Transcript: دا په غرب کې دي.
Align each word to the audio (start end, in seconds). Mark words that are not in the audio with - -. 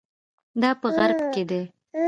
دا 0.61 0.69
په 0.81 0.87
غرب 0.97 1.19
کې 1.33 1.43
دي. 1.49 1.61